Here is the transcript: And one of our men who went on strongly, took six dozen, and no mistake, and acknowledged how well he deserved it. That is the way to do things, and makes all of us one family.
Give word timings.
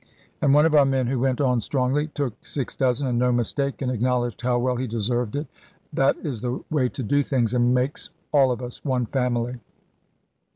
And 0.41 0.55
one 0.55 0.65
of 0.65 0.73
our 0.73 0.83
men 0.83 1.05
who 1.05 1.19
went 1.19 1.39
on 1.39 1.61
strongly, 1.61 2.07
took 2.07 2.43
six 2.43 2.75
dozen, 2.75 3.07
and 3.07 3.19
no 3.19 3.31
mistake, 3.31 3.83
and 3.83 3.91
acknowledged 3.91 4.41
how 4.41 4.57
well 4.57 4.75
he 4.75 4.87
deserved 4.87 5.35
it. 5.35 5.45
That 5.93 6.17
is 6.23 6.41
the 6.41 6.63
way 6.71 6.89
to 6.89 7.03
do 7.03 7.21
things, 7.21 7.53
and 7.53 7.71
makes 7.75 8.09
all 8.33 8.49
of 8.51 8.63
us 8.63 8.83
one 8.83 9.05
family. 9.05 9.59